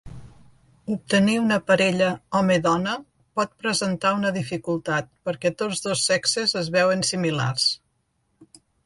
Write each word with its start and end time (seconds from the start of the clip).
Obtenir 0.93 1.33
una 1.41 1.57
parella 1.65 2.07
home-dona 2.39 2.95
pot 3.39 3.53
presentar 3.65 4.13
una 4.21 4.31
dificultat 4.39 5.13
perquè 5.29 5.53
tots 5.61 5.85
dos 5.87 6.07
sexes 6.13 6.57
es 6.63 6.73
veuen 6.79 7.05
similars. 7.11 7.69